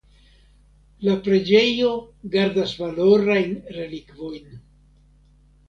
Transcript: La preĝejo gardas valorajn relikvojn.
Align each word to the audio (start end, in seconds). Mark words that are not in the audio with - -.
La 1.07 1.17
preĝejo 1.27 1.91
gardas 2.37 2.75
valorajn 2.81 3.55
relikvojn. 3.79 4.53